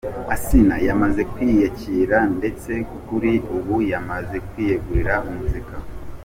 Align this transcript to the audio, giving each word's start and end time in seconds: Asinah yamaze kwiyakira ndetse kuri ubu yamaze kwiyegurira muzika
Asinah 0.35 0.79
yamaze 0.87 1.21
kwiyakira 1.31 2.17
ndetse 2.37 2.71
kuri 3.07 3.31
ubu 3.57 3.75
yamaze 3.91 4.35
kwiyegurira 4.47 5.13
muzika 5.35 5.75